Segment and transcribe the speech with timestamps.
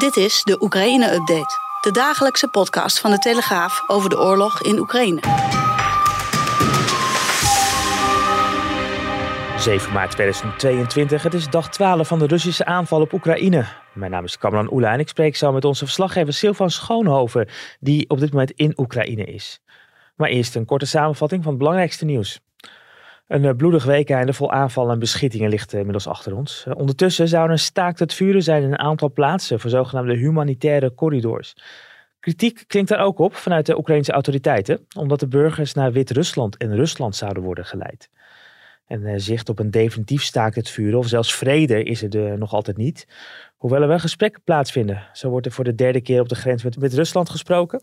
[0.00, 1.58] Dit is de Oekraïne-update.
[1.80, 5.20] De dagelijkse podcast van de Telegraaf over de oorlog in Oekraïne.
[9.58, 11.22] 7 maart 2022.
[11.22, 13.66] Het is dag 12 van de Russische aanval op Oekraïne.
[13.94, 17.48] Mijn naam is Kamran Oela en ik spreek zo met onze verslaggever Silvan Schoonhoven,
[17.80, 19.60] die op dit moment in Oekraïne is.
[20.16, 22.40] Maar eerst een korte samenvatting van het belangrijkste nieuws.
[23.30, 26.64] Een eh, bloedig weekende vol aanvallen en beschietingen ligt inmiddels achter ons.
[26.66, 30.94] Eh, ondertussen zou een staakt het vuren zijn in een aantal plaatsen voor zogenaamde humanitaire
[30.94, 31.56] corridors.
[32.20, 36.74] Kritiek klinkt daar ook op vanuit de Oekraïnse autoriteiten, omdat de burgers naar Wit-Rusland en
[36.74, 38.10] Rusland zouden worden geleid.
[38.86, 42.76] En zicht op een definitief staakt het vuren of zelfs vrede is er nog altijd
[42.76, 43.06] niet.
[43.56, 45.08] Hoewel er wel gesprekken plaatsvinden.
[45.12, 47.82] Zo wordt er voor de derde keer op de grens met, met Rusland gesproken.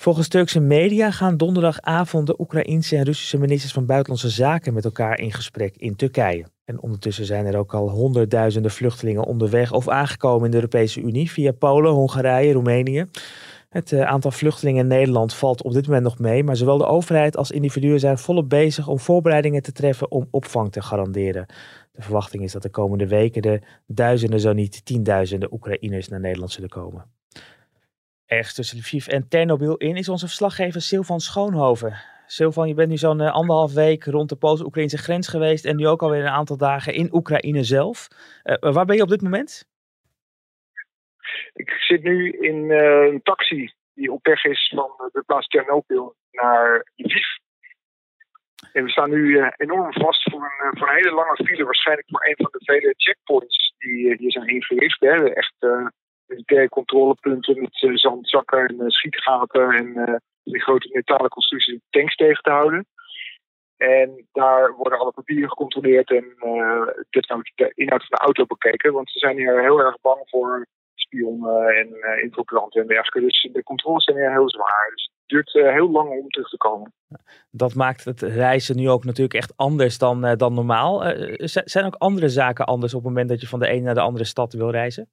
[0.00, 5.18] Volgens Turkse media gaan donderdagavond de Oekraïense en Russische ministers van Buitenlandse Zaken met elkaar
[5.18, 6.46] in gesprek in Turkije.
[6.64, 11.30] En ondertussen zijn er ook al honderdduizenden vluchtelingen onderweg of aangekomen in de Europese Unie
[11.30, 13.06] via Polen, Hongarije, Roemenië.
[13.68, 16.86] Het eh, aantal vluchtelingen in Nederland valt op dit moment nog mee, maar zowel de
[16.86, 21.46] overheid als individuen zijn volop bezig om voorbereidingen te treffen om opvang te garanderen.
[21.92, 26.52] De verwachting is dat de komende weken er duizenden, zo niet tienduizenden Oekraïners naar Nederland
[26.52, 27.19] zullen komen.
[28.30, 31.94] Ergens tussen Lviv en Ternopil in is onze verslaggever Silvan Schoonhoven.
[32.26, 35.86] Silvan, je bent nu zo'n uh, anderhalf week rond de Pools-Oekraïnse grens geweest en nu
[35.86, 38.08] ook alweer een aantal dagen in Oekraïne zelf.
[38.44, 39.68] Uh, waar ben je op dit moment?
[41.52, 46.86] Ik zit nu in een taxi die op weg is van de plaats Ternopil naar
[46.96, 47.26] Lviv.
[48.72, 52.26] En we staan nu enorm vast voor een, voor een hele lange file, waarschijnlijk voor
[52.26, 55.00] een van de vele checkpoints die hier zijn ingericht.
[55.00, 55.32] Hè.
[55.32, 55.54] Echt
[56.68, 62.42] controlepunten met uh, zandzakken en uh, schietgaten en uh, die grote metalen constructies tanks tegen
[62.42, 62.86] te houden.
[63.76, 66.24] En daar worden alle papieren gecontroleerd en
[67.08, 68.92] de inhoud van de auto bekeken.
[68.92, 73.20] Want ze zijn hier heel erg bang voor spionnen en infiltranten en dergelijke.
[73.20, 74.90] Dus de controles zijn hier heel zwaar.
[74.94, 76.92] Dus het duurt heel lang om terug te komen.
[77.50, 81.02] Dat maakt het reizen nu ook natuurlijk echt anders dan, dan normaal.
[81.64, 84.00] zijn ook andere zaken anders op het moment dat je van de ene naar de
[84.00, 85.08] andere stad wil reizen?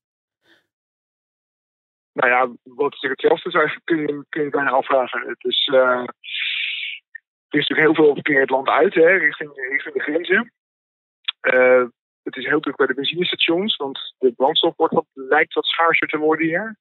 [2.17, 5.27] Nou ja, wat is er hetzelfde zou kun je, kun je bijna afvragen.
[5.27, 5.79] Het is, uh,
[7.47, 10.51] er is natuurlijk heel veel verkeer het land uit, hè, richting, richting de grenzen.
[11.41, 11.85] Uh,
[12.23, 16.07] het is heel druk bij de benzinestations, want de brandstof wordt wat, lijkt wat schaarser
[16.07, 16.77] te worden hier.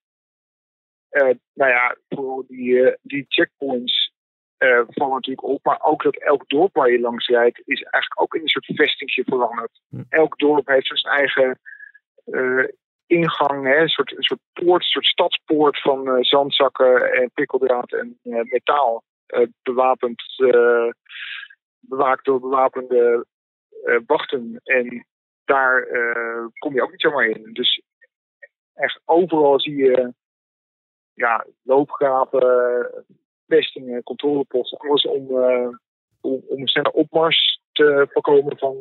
[1.10, 4.14] Uh, nou ja, voor die, die checkpoints
[4.88, 8.34] vallen natuurlijk op, maar ook dat elk dorp waar je langs rijdt, is eigenlijk ook
[8.34, 9.80] in een soort vestingje veranderd.
[9.88, 10.02] Hm.
[10.08, 11.58] Elk dorp heeft zijn eigen
[13.06, 18.18] ingang, een, soort, een soort poort, een soort stadspoort van uh, zandzakken en prikkeldraad en
[18.22, 19.02] uh, metaal.
[19.26, 20.22] Uh, bewapend,
[21.80, 23.26] bewaakt door bewapende
[24.06, 24.60] wachten.
[24.64, 25.06] En
[25.44, 25.86] daar
[26.58, 27.52] kom je ook niet zomaar in.
[27.52, 27.82] Dus
[28.74, 30.12] echt overal zie je
[31.14, 33.04] ja, loopgraven,
[33.46, 35.28] vestingen, controleposten, alles om,
[36.20, 38.76] om, om een snelle opmars te voorkomen van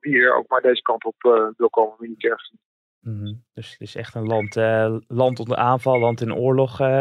[0.00, 2.60] wie er ook maar deze kant op wil komen militair gezien.
[3.06, 3.34] Mhm.
[3.54, 6.80] Dus het is echt een land, uh, land onder aanval, land in oorlog.
[6.80, 7.00] Uh,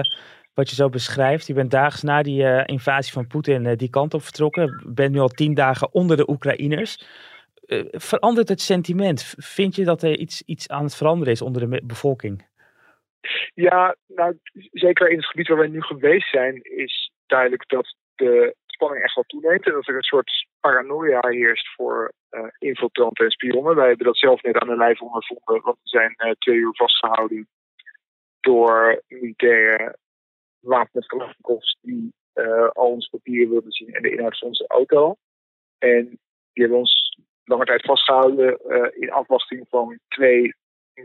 [0.53, 1.47] wat je zo beschrijft.
[1.47, 4.83] Je bent daags na die uh, invasie van Poetin die kant op vertrokken.
[4.87, 7.07] Bent nu al tien dagen onder de Oekraïners.
[7.91, 9.33] verandert het sentiment?
[9.37, 12.47] Vind je dat er iets, iets aan het veranderen is onder de bevolking?
[13.53, 14.39] Ja, nou,
[14.71, 19.15] zeker in het gebied waar wij nu geweest zijn, is duidelijk dat de spanning echt
[19.15, 19.65] wel toeneemt.
[19.65, 22.11] En dat er een soort paranoia heerst voor
[22.57, 23.75] infiltranten en spionnen.
[23.75, 26.75] Wij hebben dat zelf net aan de lijf ondervonden, want we zijn uh, twee uur
[26.75, 27.47] vastgehouden
[28.39, 29.97] door militaire
[30.59, 31.07] wapens
[31.81, 35.15] die uh, al onze papieren wilden zien en de inhoud van onze auto.
[35.77, 36.05] En
[36.53, 38.59] die hebben ons lange tijd vastgehouden
[38.93, 40.55] in afwachting van twee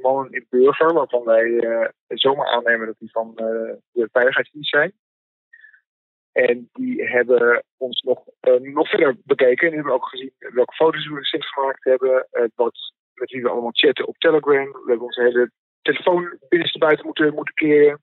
[0.00, 1.60] mannen in burger, waarvan wij
[2.08, 4.92] zomaar aannemen dat die van de veiligheidsdienst zijn.
[6.32, 9.68] En die hebben ons nog, uh, nog verder bekeken.
[9.68, 12.26] En hebben ook gezien welke foto's we recent gemaakt hebben.
[12.32, 12.76] Uh, wat,
[13.14, 14.72] met wie we allemaal chatten op Telegram.
[14.72, 15.50] We hebben onze hele
[15.82, 16.38] telefoon
[16.78, 17.98] buiten moeten, moeten keren.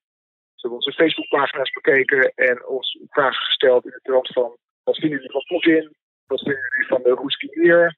[0.56, 4.58] Ze hebben onze Facebookpagina's bekeken en ons vragen gesteld in de trant van...
[4.84, 5.96] Wat vinden jullie van Poetin?
[6.26, 7.96] Wat vinden jullie van de Ruski Mir?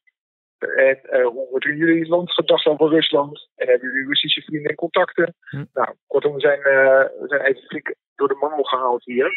[0.57, 3.49] En uh, hoe wordt in jullie land gedacht over Rusland?
[3.55, 5.35] En hebben jullie Russische vrienden en contacten?
[5.39, 5.65] Hm.
[5.73, 9.31] Nou, kortom, we zijn, we zijn even flink door de mangel gehaald hier.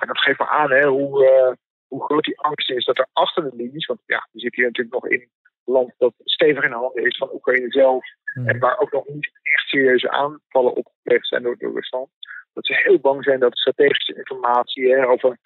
[0.00, 1.52] En dat geeft me aan hè, hoe, uh,
[1.88, 4.70] hoe groot die angst is dat er achter de linies, want ja, we zitten hier
[4.70, 8.04] natuurlijk nog in een land dat stevig in de handen is van Oekraïne zelf.
[8.32, 8.48] Hm.
[8.48, 12.08] En waar ook nog niet echt serieuze aanvallen opgepleegd zijn door, door Rusland.
[12.52, 15.38] Dat ze heel bang zijn dat strategische informatie hè, over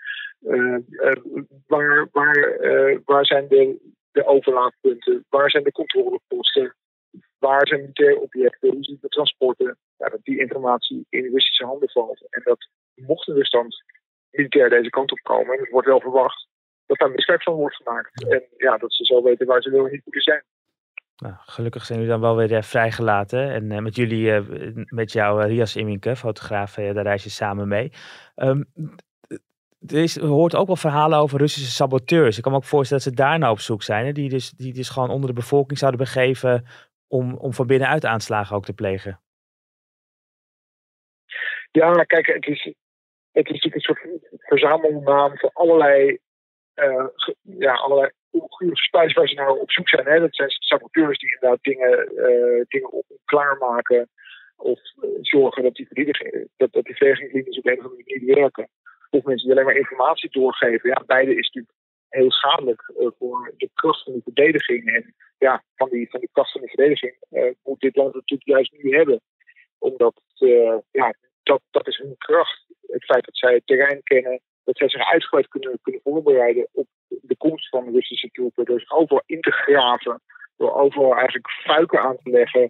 [1.66, 2.60] waar, waar,
[3.04, 6.74] waar zijn de de overlaatpunten, waar zijn de controleposten,
[7.38, 11.90] waar zijn militaire objecten, hoe zitten de transporten, ja, dat die informatie in Russische handen
[11.90, 12.26] valt.
[12.30, 13.66] En dat mocht dus dan
[14.30, 16.46] militair deze kant op komen, en het wordt wel verwacht,
[16.86, 18.24] dat daar misbruik van wordt gemaakt.
[18.28, 20.42] En ja, dat ze zo weten waar ze wel niet moeten zijn.
[21.16, 23.50] Nou, gelukkig zijn jullie dan wel weer uh, vrijgelaten.
[23.50, 27.92] En uh, met jullie, uh, met jou, Rias Iminke, fotograaf, daar reis je samen mee.
[28.36, 28.72] Um,
[29.86, 32.36] er, is, er hoort ook wel verhalen over Russische saboteurs.
[32.36, 34.06] Ik kan me ook voorstellen dat ze daar nou op zoek zijn.
[34.06, 34.12] Hè?
[34.12, 36.66] Die, dus, die dus gewoon onder de bevolking zouden begeven
[37.06, 39.20] om, om van binnenuit aanslagen ook te plegen.
[41.70, 42.74] Ja, kijk, het is,
[43.38, 46.18] het is natuurlijk een soort verzamelnaam voor allerlei,
[46.74, 47.06] uh,
[47.42, 48.10] ja, allerlei
[48.72, 50.06] spijs waar ze nou op zoek zijn.
[50.06, 50.20] Hè?
[50.20, 54.08] Dat zijn saboteurs die inderdaad dingen, uh, dingen klaarmaken
[54.56, 55.88] of uh, zorgen dat die,
[56.56, 56.94] dat, dat die
[57.58, 58.68] op een of andere manier werken
[59.10, 60.88] of mensen die alleen maar informatie doorgeven.
[60.88, 61.74] Ja, beide is natuurlijk
[62.08, 64.86] heel schadelijk voor de kracht van de verdediging.
[64.94, 67.16] En ja, van die, van die kracht van de verdediging
[67.64, 69.20] moet dit land natuurlijk juist nu hebben.
[69.78, 70.22] Omdat,
[70.90, 72.67] ja, dat, dat is hun kracht.
[72.88, 76.86] Het feit dat zij het terrein kennen, dat zij zich uitgebreid kunnen, kunnen voorbereiden op
[77.08, 78.64] de komst van de Russische troepen.
[78.64, 80.20] Door zich overal in te graven,
[80.56, 82.68] door overal eigenlijk fuiken aan te leggen.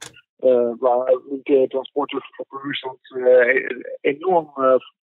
[0.79, 1.05] waar
[1.43, 2.99] de transporten van Rusland
[4.00, 4.53] enorm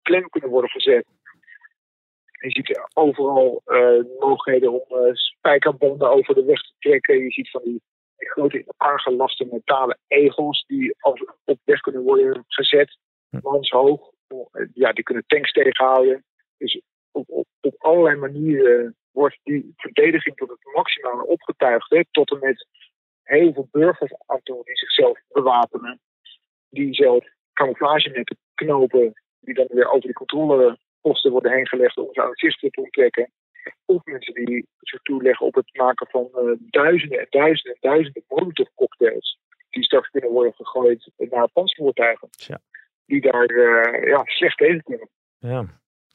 [0.01, 1.05] klem kunnen worden gezet.
[2.43, 7.23] Je ziet overal uh, mogelijkheden om uh, spijkerbonden over de weg te trekken.
[7.23, 7.81] Je ziet van die,
[8.17, 12.97] die grote aangelaste metalen egels die als, op weg kunnen worden gezet,
[13.29, 14.11] manshoog.
[14.73, 16.23] Ja, die kunnen tanks tegenhouden.
[16.57, 16.81] Dus
[17.11, 17.47] op, op,
[17.77, 21.89] allerlei manieren wordt die verdediging tot het maximale opgetuigd.
[21.89, 22.67] Hè, tot en met
[23.23, 25.99] heel veel burgers aan toe die zichzelf bewapenen.
[26.69, 32.21] Die zelf camouflagenetten knopen die dan weer over die controleposten worden heen gelegd om ze
[32.21, 33.31] aan het te ontdekken.
[33.85, 38.23] Of mensen die zich toeleggen op het maken van uh, duizenden en duizenden en duizenden
[38.27, 39.39] molotov-cocktails.
[39.69, 42.29] Die straks kunnen worden gegooid naar panzervoertuigen.
[42.31, 42.59] Ja.
[43.05, 45.09] Die daar uh, ja, slecht tegen kunnen.
[45.39, 45.65] Ja.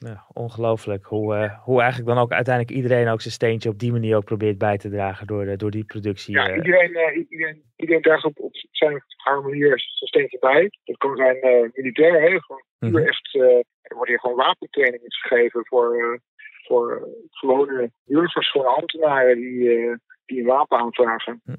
[0.06, 1.04] Ja, ongelooflijk.
[1.04, 4.24] Hoe, uh, hoe eigenlijk dan ook uiteindelijk iedereen ook zijn steentje op die manier ook
[4.24, 6.34] probeert bij te dragen door, de, door die productie.
[6.34, 10.70] Ja, iedereen, iedereen, iedereen draagt op, op zijn haar manier zijn steentje bij.
[10.84, 13.06] Dat kan zijn militair, hè, gewoon mm -hmm.
[13.06, 13.34] echt,
[13.82, 16.20] er wordt hier gewoon wapentraining gegeven voor,
[16.66, 19.96] voor gewone burgers, gewone ambtenaren die,
[20.26, 21.40] die een wapen aanvragen.
[21.44, 21.56] Mm.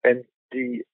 [0.00, 0.86] En die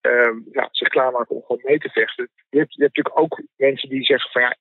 [0.53, 2.29] ja, zich klaarmaken om gewoon mee te vechten.
[2.49, 4.57] Je hebt, je hebt natuurlijk ook mensen die zeggen van ja,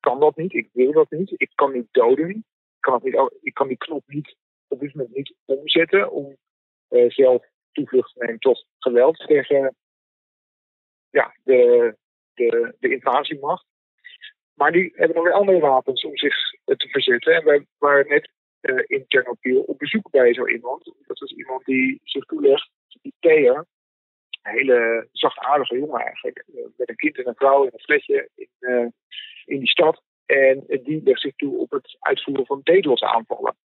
[0.00, 2.44] kan dat niet, ik wil dat niet, ik kan niet doden, ik
[2.80, 4.36] kan, niet, ik kan die knop niet
[4.68, 6.36] op dit moment niet omzetten om
[6.90, 9.76] uh, zelf toevlucht te nemen tot geweld tegen
[11.10, 11.96] ja, de,
[12.34, 13.66] de, de invasiemacht.
[14.54, 17.34] Maar die hebben nog weer andere wapens om zich te verzetten.
[17.34, 18.30] En wij waren net
[18.60, 20.84] uh, in Ternopil op bezoek bij zo iemand.
[21.06, 22.70] Dat was iemand die zich toelegt,
[23.02, 23.66] die Thea,
[24.46, 28.28] een hele zachtaardige jongen eigenlijk, uh, met een kind en een vrouw in een flesje
[28.34, 28.86] in, uh,
[29.44, 30.02] in die stad.
[30.26, 33.56] En die legt zich toe op het uitvoeren van DDoS-aanvallen.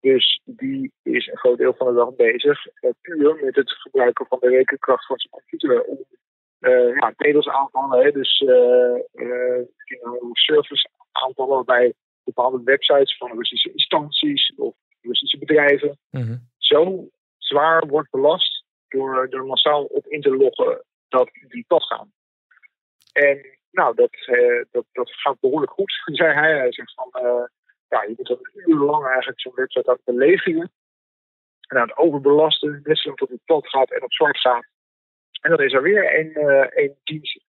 [0.00, 4.26] Dus die is een groot deel van de dag bezig, uh, puur met het gebruiken
[4.26, 6.04] van de rekenkracht van zijn computer om
[6.60, 9.60] uh, ja, DDoS-aanvallen, dus uh,
[10.32, 11.94] service-aanvallen waarbij
[12.24, 16.48] bepaalde websites van Russische instanties of Russische bedrijven mm -hmm.
[16.58, 18.53] zo zwaar wordt belast
[18.94, 22.12] door er massaal op in te loggen dat die pad gaan.
[23.12, 26.56] En nou, dat, uh, dat, dat gaat behoorlijk goed, zei hij.
[26.56, 27.44] Hij zegt van, uh,
[27.88, 30.70] ja, je moet een uur lang eigenlijk zo'n website aan het.
[31.68, 34.66] En aan het overbelasten, zolang tot het plat gaat en op zwart gaat.
[35.40, 37.42] En dan is er weer een, uh, een dienst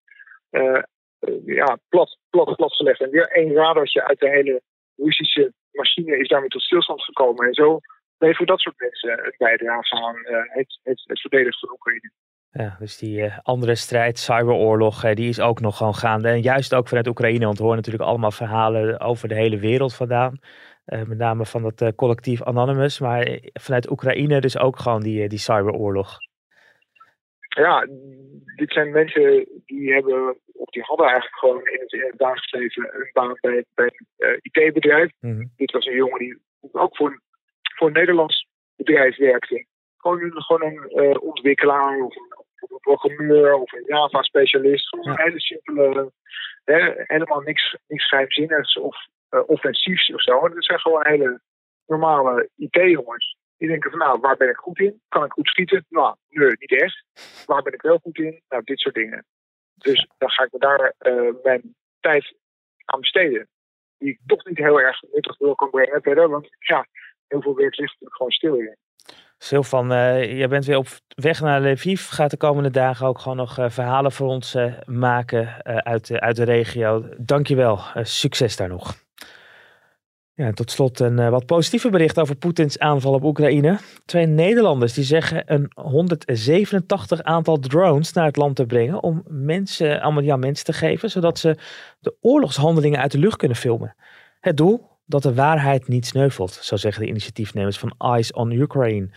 [1.45, 3.01] ja, plat, plat, plat gelegd.
[3.01, 4.61] En weer één radartje uit de hele
[4.95, 7.47] Russische machine is daarmee tot stilstand gekomen.
[7.47, 7.79] En zo
[8.25, 10.15] leveren dat soort mensen het bijdrage aan
[10.53, 12.11] het, het, het verdedigen van Oekraïne.
[12.57, 16.27] Ja, dus die uh, andere strijd, cyberoorlog, uh, die is ook nog gewoon gaande.
[16.29, 19.95] En juist ook vanuit Oekraïne, want we horen natuurlijk allemaal verhalen over de hele wereld
[19.95, 20.39] vandaan.
[20.85, 25.39] Uh, met name van het collectief Anonymous, maar vanuit Oekraïne dus ook gewoon die, die
[25.39, 26.17] cyberoorlog.
[27.39, 27.87] Ja,
[28.55, 32.51] dit zijn mensen die hebben, of die hadden eigenlijk gewoon in het, in het dagelijks
[32.51, 35.11] leven een baan bij, bij een IT-bedrijf.
[35.19, 35.51] Mm -hmm.
[35.55, 36.37] Dit was een jongen die
[36.71, 37.21] ook voor een,
[37.75, 39.65] voor een Nederlands bedrijf werkte.
[39.97, 44.87] gewoon een, gewoon een ontwikkelaar of een, of een, programmeur of een Java-specialist.
[44.87, 46.11] Gewoon een hele simpele,
[46.63, 48.97] hè, helemaal niks, niks geheimzinnigs of
[49.29, 50.49] offensiefs of zo.
[50.49, 51.41] Dat zijn gewoon hele
[51.85, 53.37] normale IT-jongens.
[53.57, 55.01] Die denken van nou, waar ben ik goed in?
[55.07, 55.85] Kan ik goed schieten?
[55.89, 57.03] Nou, nee, niet echt.
[57.45, 58.41] Waar ben ik wel goed in?
[58.49, 59.25] Nou, dit soort dingen.
[59.75, 62.35] Dus dan ga ik me daar uh, mijn tijd
[62.85, 63.47] aan besteden.
[63.97, 66.29] Die ik toch niet heel erg nuttig wil kan brengen verder.
[66.29, 66.85] Want ja,
[67.27, 68.77] heel veel werk ligt natuurlijk gewoon stil hier.
[69.37, 72.09] Silvan, uh, je bent weer op weg naar Lviv.
[72.09, 76.35] Gaat de komende dagen ook gewoon nog uh, verhalen voor ons uh, maken uit, uit
[76.35, 77.05] de regio.
[77.17, 77.79] Dankjewel.
[78.01, 79.03] succes daar nog.
[80.33, 83.79] Ja, tot slot een wat positieve bericht over Poetins aanval op Oekraïne.
[84.05, 90.01] Twee Nederlanders die zeggen een 187 aantal drones naar het land te brengen om mensen,
[90.01, 91.57] allemaal ja, mensen te geven, zodat ze
[91.99, 93.95] de oorlogshandelingen uit de lucht kunnen filmen.
[94.39, 94.94] Het doel?
[95.05, 99.09] Dat de waarheid niet sneuvelt, zo zeggen de initiatiefnemers van Eyes on Ukraine.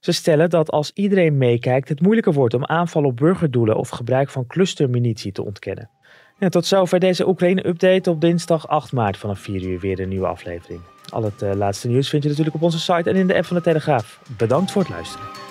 [0.00, 4.30] Ze stellen dat als iedereen meekijkt het moeilijker wordt om aanvallen op burgerdoelen of gebruik
[4.30, 5.90] van clustermunitie te ontkennen.
[6.48, 10.80] Tot zover deze Oekraïne-update op dinsdag 8 maart vanaf 4 uur weer een nieuwe aflevering.
[11.08, 13.44] Al het uh, laatste nieuws vind je natuurlijk op onze site en in de app
[13.44, 14.20] van de Telegraaf.
[14.36, 15.45] Bedankt voor het luisteren.